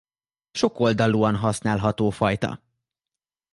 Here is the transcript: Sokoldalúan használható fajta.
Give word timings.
Sokoldalúan 0.51 1.35
használható 1.35 2.09
fajta. 2.11 2.61